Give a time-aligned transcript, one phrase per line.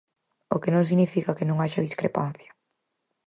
[0.55, 2.51] O que non significa que non haxa discrepancia.